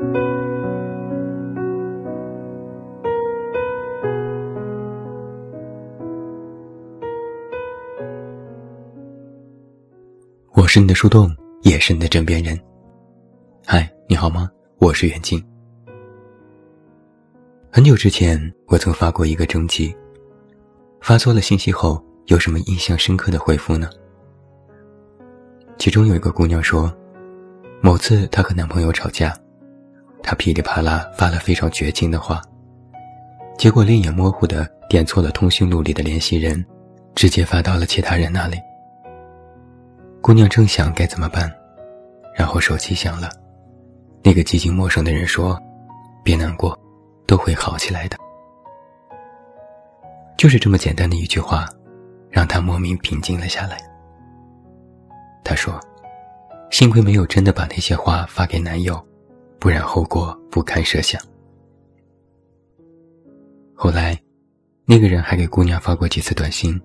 [0.00, 0.04] 我
[10.70, 11.28] 是你的树洞，
[11.62, 12.56] 也是你的枕边人。
[13.66, 14.48] 嗨，你好吗？
[14.78, 15.44] 我是远近。
[17.72, 19.92] 很久之前，我曾发过一个征集，
[21.00, 23.90] 发错了信息后，有什么印象深刻的回复呢？
[25.76, 26.92] 其中有一个姑娘说，
[27.80, 29.36] 某次她和男朋友吵架，
[30.22, 32.42] 他噼里啪啦发了非常绝情的话，
[33.56, 36.64] 结果泪眼模糊的点错了通讯录里的联系人，
[37.14, 38.58] 直接发到了其他人那里。
[40.20, 41.50] 姑娘正想该怎么办，
[42.36, 43.30] 然后手机响了，
[44.22, 45.58] 那个寂静陌生的人说
[46.22, 46.78] ：“别难过，
[47.26, 48.16] 都会好起来的。”
[50.36, 51.66] 就是这么简单的一句话，
[52.30, 53.78] 让她莫名平静了下来。
[55.42, 55.80] 她说
[56.70, 59.02] ：“幸亏没有真的把那些话发给男友，
[59.58, 61.20] 不然后果不堪设想。”
[63.74, 64.20] 后来，
[64.84, 66.80] 那个人还给姑娘发过几次短信，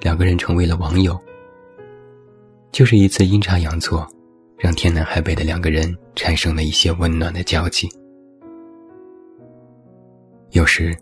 [0.00, 1.18] 两个人成为了网友。
[2.72, 4.08] 就是一次阴差阳错，
[4.56, 7.88] 让天南海北的两个人产生了一些温暖的交集。
[10.52, 10.96] 有时，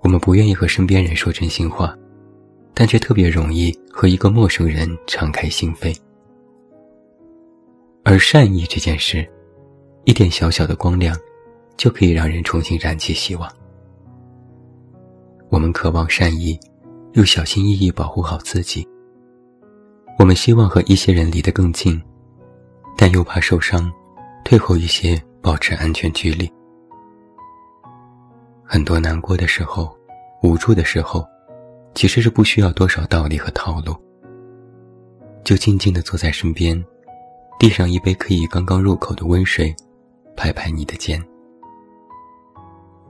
[0.00, 1.96] 我们不愿意和身边人说真心话，
[2.72, 5.94] 但却特别容易和一个陌生人敞开心扉。
[8.04, 9.28] 而善意这件事，
[10.08, 11.14] 一点小小的光亮，
[11.76, 13.46] 就可以让人重新燃起希望。
[15.50, 16.58] 我们渴望善意，
[17.12, 18.88] 又小心翼翼保护好自己。
[20.18, 22.02] 我们希望和一些人离得更近，
[22.96, 23.92] 但又怕受伤，
[24.46, 26.50] 退后一些，保持安全距离。
[28.64, 29.94] 很多难过的时候，
[30.42, 31.22] 无助的时候，
[31.94, 33.94] 其实是不需要多少道理和套路，
[35.44, 36.82] 就静静地坐在身边，
[37.58, 39.76] 递上一杯可以刚刚入口的温水，
[40.38, 41.20] 拍拍你的肩，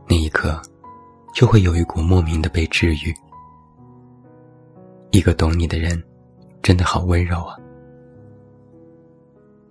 [0.09, 0.61] 那一刻，
[1.35, 3.15] 就会有一股莫名的被治愈。
[5.11, 6.03] 一个懂你的人。
[6.61, 7.57] 真的好温柔啊！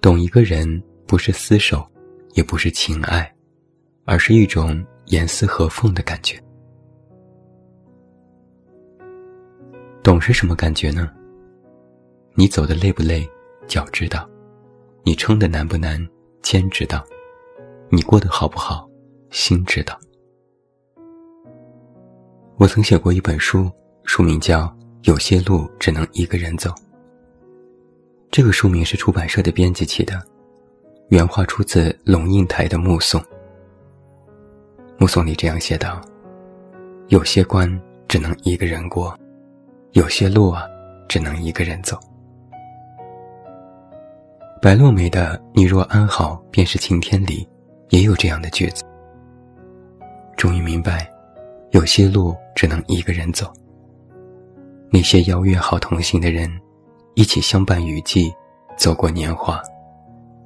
[0.01, 1.85] 懂一个人不是厮守，
[2.34, 3.31] 也不是情爱，
[4.06, 6.41] 而是一种严丝合缝的感觉。
[10.01, 11.12] 懂是什么感觉呢？
[12.34, 13.29] 你走的累不累，
[13.68, 14.28] 脚知道；
[15.03, 16.03] 你撑的难不难，
[16.41, 17.00] 肩知道；
[17.90, 18.90] 你过得好不好，
[19.30, 19.98] 心知道。
[22.58, 23.70] 我曾写过一本书，
[24.03, 24.75] 书名叫。
[25.03, 26.70] 有些路只能一个人走。
[28.30, 30.22] 这个书名是出版社的编辑起的，
[31.09, 33.22] 原话出自龙应台的《目送》。
[34.98, 36.02] 《目送》里这样写道
[37.08, 37.72] ：“有些关
[38.06, 39.18] 只能一个人过，
[39.94, 40.64] 有些路啊，
[41.08, 41.98] 只能一个人走。”
[44.62, 47.48] 白落梅的“你若安好，便是晴天”里
[47.90, 48.84] 也有这样的句子。
[50.36, 51.12] 终于明白，
[51.72, 53.52] 有些路只能一个人走。
[54.90, 56.50] 那些邀约好同行的人，
[57.16, 58.31] 一起相伴雨季，
[58.78, 59.62] 走过年华，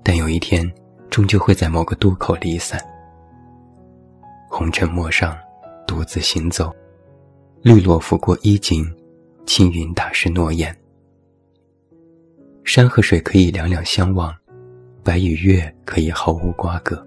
[0.04, 0.70] 但有一天，
[1.10, 2.82] 终究会在某个渡口离散。
[4.50, 5.38] 红尘陌上，
[5.86, 6.74] 独自行走，
[7.62, 8.84] 绿萝拂过衣襟，
[9.46, 10.76] 青云打湿诺言。
[12.64, 14.34] 山和水可以两两相望，
[15.04, 17.06] 白与月可以毫无瓜葛。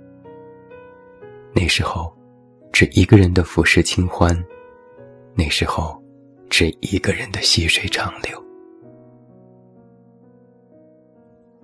[1.55, 2.13] 那时候，
[2.73, 4.37] 只一个人的浮世清欢。
[5.35, 6.03] 那时候。
[6.51, 8.45] 只一个人的细水长流。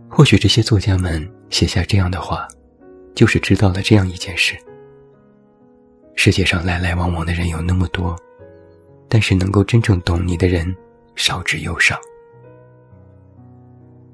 [0.08, 2.48] 或许这些作家们写下这样的话，
[3.14, 4.56] 就是知道了这样一件事：
[6.16, 8.16] 世界上来来往往的人有那么多，
[9.08, 10.74] 但是能够真正懂你的人
[11.14, 11.96] 少之又少。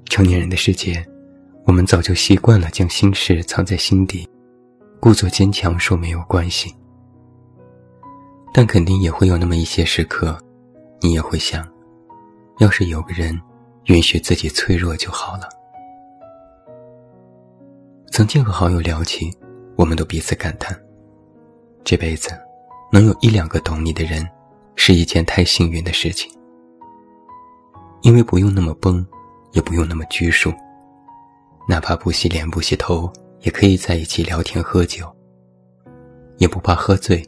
[0.05, 1.03] 成年人的世界，
[1.65, 4.29] 我们早就习惯了将心事藏在心底，
[4.99, 6.75] 故作坚强说没有关系。
[8.53, 10.37] 但肯定也会有那么一些时刻。
[10.99, 11.63] 你也会想，
[12.57, 13.39] 要是有个人
[13.85, 15.47] 允许自己脆弱就好了。
[18.11, 19.31] 曾经和好友聊起，
[19.75, 20.75] 我们都彼此感叹：
[21.83, 22.31] 这辈子
[22.91, 24.27] 能有一两个懂你的人，
[24.75, 26.31] 是一件太幸运的事情。
[28.01, 29.05] 因为不用那么崩，
[29.51, 30.51] 也不用那么拘束，
[31.67, 33.07] 哪怕不洗脸不洗头，
[33.47, 35.09] 也可以在一起聊天喝酒，
[36.35, 37.25] 也不怕喝醉，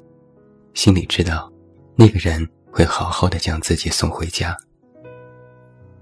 [0.74, 1.50] 心里知道
[1.95, 2.45] 那个人。
[2.71, 4.56] 会好好的将自己送回家。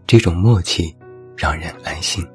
[0.05, 0.93] 这种默契
[1.37, 2.27] 让人安心。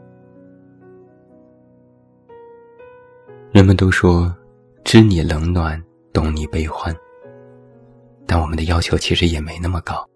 [3.52, 4.34] 人们都说，
[4.84, 5.80] 知你冷暖，
[6.14, 6.96] 懂你悲欢。
[8.26, 10.08] 但我们的要求其实也没那么高，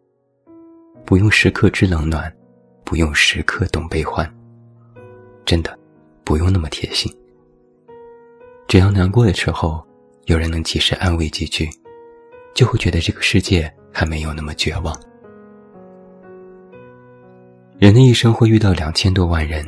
[1.05, 2.35] 不用时刻知冷暖，
[2.83, 4.27] 不用时刻懂悲欢。
[5.45, 5.79] 真的，
[6.25, 7.15] 不用那么贴心。
[8.69, 9.85] 只要难过的时候，
[10.25, 11.69] 有人能及时安慰几句，
[12.53, 14.99] 就会觉得这个世界还没有那么绝望。
[17.79, 19.65] 人的一生会遇到两千多万人，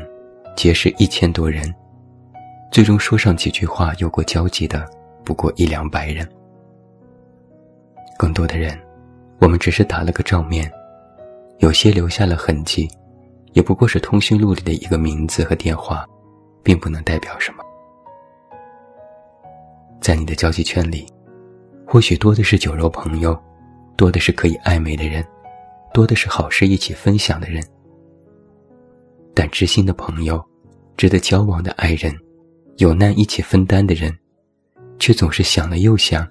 [0.56, 1.72] 结识一千多人，
[2.72, 4.84] 最终说上几句话有过交集的
[5.24, 6.28] 不过一两百人。
[8.18, 8.76] 更多的人，
[9.38, 10.68] 我们只是打了个照面，
[11.58, 12.88] 有些留下了痕迹，
[13.52, 16.04] 也不过是通讯录里的一个名字和电话，
[16.64, 17.62] 并不能代表什么。
[20.00, 21.06] 在你的交际圈里，
[21.86, 23.38] 或许多的是酒肉朋友，
[23.96, 25.24] 多的是可以暧昧的人，
[25.92, 27.62] 多的是好事一起分享的人。
[29.34, 30.44] 但知心的朋友，
[30.96, 32.16] 值得交往的爱人，
[32.76, 34.16] 有难一起分担的人，
[34.98, 36.26] 却总是想了又想，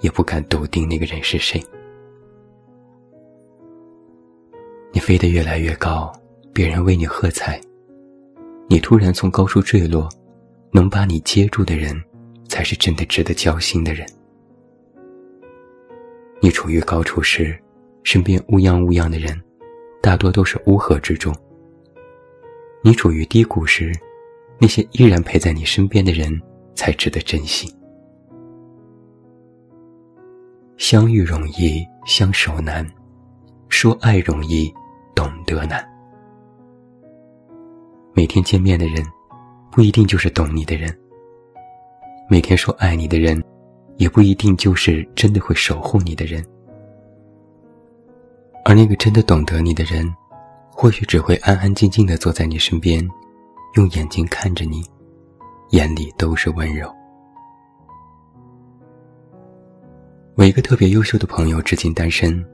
[0.00, 1.62] 也不敢笃定那个人是谁。
[4.92, 6.12] 你飞得越来越高，
[6.52, 7.60] 别人为你喝彩；
[8.68, 10.08] 你突然从高处坠落，
[10.70, 12.00] 能把你接住的人，
[12.48, 14.06] 才是真的值得交心的人。
[16.40, 17.58] 你处于高处时，
[18.02, 19.40] 身边乌泱乌泱的人，
[20.02, 21.34] 大多都是乌合之众。
[22.82, 23.92] 你处于低谷时，
[24.58, 26.30] 那些依然陪在你身边的人
[26.74, 27.74] 才值得珍惜。
[30.76, 32.84] 相遇容易，相守难；
[33.70, 34.70] 说爱容易，
[35.14, 35.82] 懂得难。
[38.12, 39.02] 每天见面的人，
[39.72, 40.92] 不一定就是懂你的人；
[42.28, 43.42] 每天说爱你的人，
[43.96, 46.44] 也不一定就是真的会守护你的人。
[48.64, 50.12] 而那个真的懂得你的人。
[50.76, 53.08] 或许只会安安静静的坐在你身边，
[53.76, 54.84] 用眼睛看着你，
[55.70, 56.92] 眼里都是温柔。
[60.34, 62.44] 我一个特别优秀的朋友至今单身，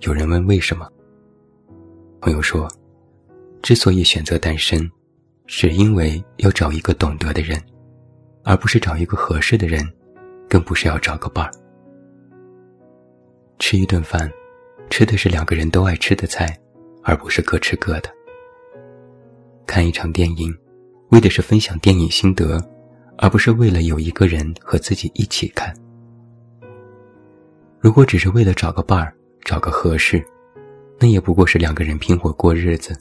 [0.00, 0.86] 有人问为什么？
[2.20, 2.70] 朋友说，
[3.62, 4.78] 之所以选择单身，
[5.46, 7.58] 是因为要找一个懂得的人，
[8.44, 9.86] 而不是找一个合适的人，
[10.48, 11.50] 更不是要找个伴儿。
[13.58, 14.30] 吃一顿饭，
[14.88, 16.56] 吃的是两个人都爱吃的菜。
[17.02, 18.10] 而不是各吃各的。
[19.66, 20.54] 看一场电影，
[21.08, 22.62] 为的是分享电影心得，
[23.16, 25.74] 而不是为了有一个人和自己一起看。
[27.80, 29.14] 如果只是为了找个伴儿、
[29.44, 30.22] 找个合适，
[30.98, 32.94] 那也不过是两个人拼活过日子，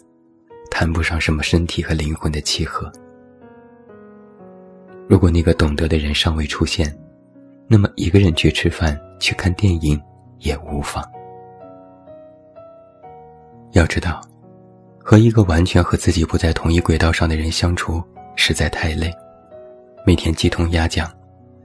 [0.71, 2.89] 谈不上什么身体和灵魂的契合。
[5.09, 6.95] 如果那个懂得的人尚未出现，
[7.67, 9.99] 那么一个人去吃饭、去看电影
[10.37, 11.03] 也无妨。
[13.71, 14.21] 要知道，
[14.99, 18.03] 和一个完全和自己不在同一轨道上的人相处
[18.35, 19.11] 实在太累，
[20.05, 21.11] 每天鸡同鸭讲，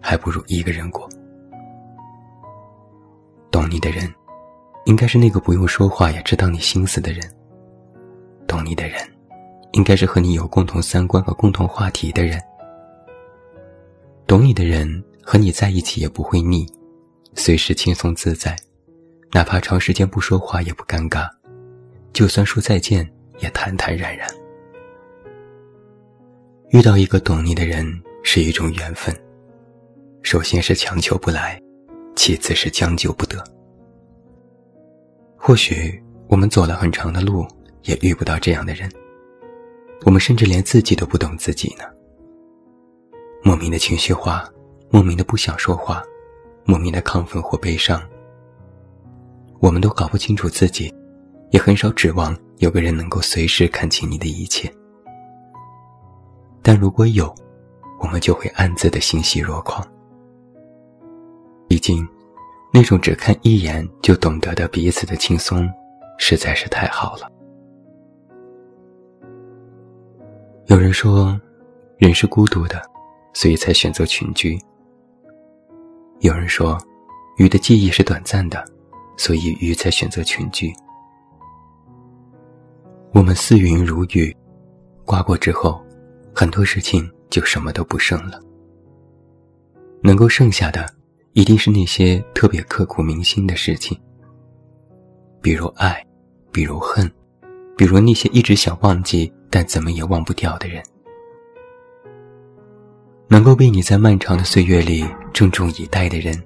[0.00, 1.06] 还不如一个人过。
[3.50, 4.10] 懂你的人，
[4.86, 7.22] 应该是那个不用说话也知道你心思的人。
[8.46, 8.98] 懂你的人，
[9.72, 12.40] 应该是和你有共同三观和共同话题的人。
[14.26, 16.66] 懂你的人和你在一起也不会腻，
[17.34, 18.56] 随时轻松自在，
[19.32, 21.28] 哪怕长时间不说话也不尴尬。
[22.12, 23.08] 就算说再见，
[23.40, 24.26] 也坦坦然然。
[26.70, 27.86] 遇到一个懂你的人
[28.22, 29.14] 是一种缘分，
[30.22, 31.60] 首先是强求不来，
[32.16, 33.44] 其次是将就不得。
[35.36, 37.46] 或许我们走了很长的路，
[37.82, 38.90] 也遇不到这样的人。
[40.06, 41.84] 我们甚至连自己都不懂自己呢。
[43.44, 44.48] 莫名的情绪化，
[44.90, 46.02] 莫名的不想说话，
[46.64, 48.02] 莫名的亢奋或悲伤。
[49.60, 50.92] 我们都搞不清楚自己。
[51.50, 54.68] 也很少指望有个人能够随时看清你的一切，
[56.62, 57.32] 但如果有，
[58.00, 59.86] 我们就会暗自的欣喜若狂。
[61.68, 62.04] 毕竟，
[62.72, 65.70] 那种只看一眼就懂得的彼此的轻松，
[66.18, 67.30] 实在是太好了。
[70.66, 71.40] 有人说，
[71.98, 72.82] 人是孤独的，
[73.34, 74.58] 所以才选择群居。
[76.20, 76.78] 有人说，
[77.36, 78.64] 鱼的记忆是短暂的，
[79.18, 80.72] 所以鱼才选择群居。
[83.12, 84.34] 我们似云如雨，
[85.04, 85.84] 刮过之后，
[86.34, 88.40] 很多事情就什么都不剩了。
[90.02, 90.88] 能够剩下的，
[91.32, 94.00] 一定是那些特别刻骨铭心的事情，
[95.42, 96.04] 比如爱，
[96.52, 97.10] 比如恨，
[97.76, 100.82] 比如那些一直想忘记但怎么也忘不掉的人。
[103.28, 106.40] 能够被你在漫长的岁月里郑重以待的人，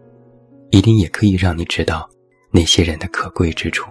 [0.70, 2.08] 一定也可以让你知道
[2.50, 3.90] 那些人的可贵之处。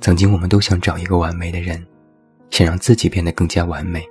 [0.00, 1.84] 曾经，我们都想找一个完美的人，
[2.50, 4.04] 想让自己变得更加完美。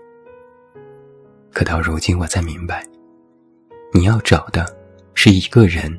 [1.54, 2.86] 可到如今，我才明白，
[3.94, 4.66] 你要找的
[5.14, 5.98] 是一个人，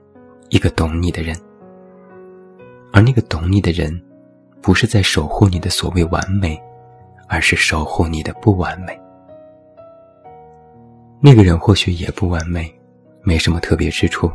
[0.51, 1.35] 一个懂你的人。
[2.93, 3.99] 而那个懂你的人，
[4.61, 6.61] 不是在守护你的所谓完美，
[7.29, 8.99] 而是守护你的不完美。
[11.21, 12.73] 那个人或许也不完美，
[13.23, 14.31] 没什么特别之处，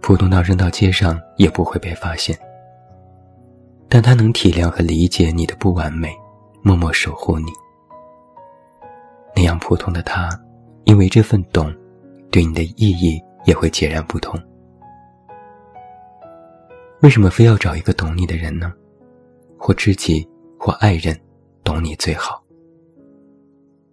[0.00, 2.36] 普通到扔到街上也不会被发现。
[3.88, 6.12] 但他能体谅和理解你的不完美，
[6.62, 7.52] 默默守护你。
[9.36, 10.28] 那样普通的他，
[10.82, 11.72] 因为这份懂，
[12.28, 14.36] 对你的意义也会截然不同。
[17.02, 18.72] 为什么非要找一个懂你的人呢？
[19.56, 21.16] 或知己，或爱人，
[21.62, 22.42] 懂你最好。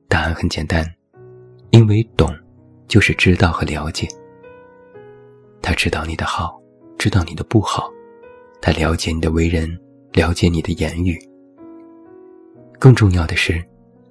[0.08, 0.84] 答案很简单，
[1.72, 2.34] 因为懂，
[2.88, 4.08] 就是知道和了解。
[5.62, 6.62] 他知道你的好，
[6.98, 7.90] 知道你的不好，
[8.62, 9.78] 他了解你的为人。
[10.13, 11.18] 了解你的言语，
[12.78, 13.63] 更重要的是，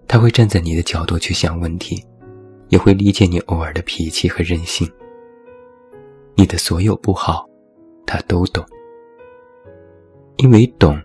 [0.08, 2.02] 他会站在你的角度去想问题，
[2.70, 4.90] 也会理解你偶尔的脾气和任性。
[6.36, 7.46] 你的所有不好，
[8.06, 8.64] 他都懂。
[10.38, 10.98] 因为懂，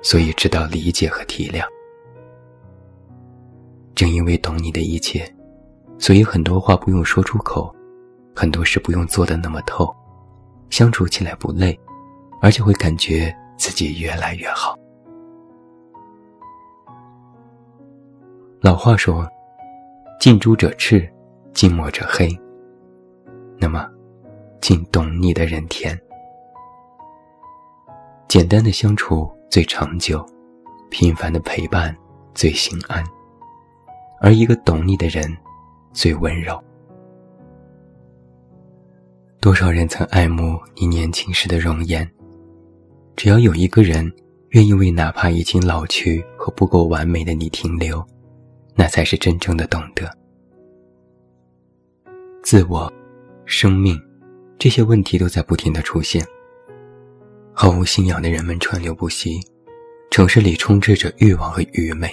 [0.00, 1.66] 所以知道理解和体谅。
[3.96, 5.28] 正因为懂你的一切，
[5.98, 7.74] 所以很多话不用说出口，
[8.34, 9.94] 很多事不用做的那么透，
[10.70, 11.78] 相处起来不累，
[12.40, 13.34] 而且会感觉。
[13.58, 14.78] 自己越来越好。
[18.60, 19.26] 老话说
[20.20, 21.10] ：“近朱者赤，
[21.54, 22.28] 近墨者黑。”
[23.58, 23.88] 那么，
[24.60, 25.98] 近懂你的人甜。
[28.28, 30.22] 简单的相处最长久，
[30.90, 31.96] 平凡的陪伴
[32.34, 33.02] 最心安，
[34.20, 35.34] 而一个懂你的人
[35.96, 36.62] 最温柔。
[39.40, 42.06] 多少人曾爱慕你年轻时的容颜？
[43.16, 44.12] 只要有一个人
[44.50, 48.06] 愿意为哪怕已经老去和不够完美的你停留，
[48.74, 50.14] 那才是真正的懂得。
[52.42, 52.92] 自我、
[53.46, 53.98] 生命，
[54.58, 56.22] 这些问题都在不停的出现。
[57.54, 59.40] 毫无信仰的人们川流不息，
[60.10, 62.06] 城市里充斥着欲望和愚昧。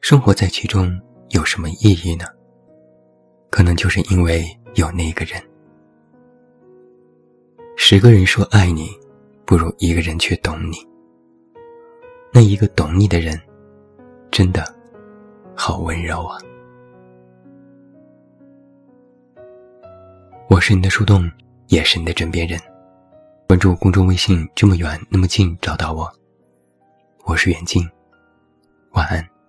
[0.00, 1.00] 生活在其中
[1.30, 2.24] 有什么意义呢？
[3.50, 4.44] 可能就是因为
[4.74, 5.42] 有那个人。
[7.76, 8.88] 十个人说爱你。
[9.46, 10.76] 不如一个人去懂你。
[12.32, 13.36] 那一个懂你的人，
[14.30, 14.64] 真的
[15.56, 16.38] 好温柔啊！
[20.48, 21.28] 我是你的树洞，
[21.66, 22.60] 也是你的枕边人。
[23.48, 26.08] 关注公众微信，这么远那么近，找到我。
[27.24, 27.82] 我是远近，
[28.92, 29.39] 晚安。